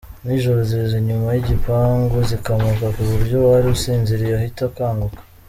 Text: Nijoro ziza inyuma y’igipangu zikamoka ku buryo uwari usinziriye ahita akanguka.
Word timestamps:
Nijoro 0.25 0.59
ziza 0.69 0.93
inyuma 1.01 1.27
y’igipangu 1.31 2.17
zikamoka 2.29 2.85
ku 2.95 3.01
buryo 3.09 3.35
uwari 3.39 3.67
usinziriye 3.75 4.33
ahita 4.39 4.63
akanguka. 4.69 5.19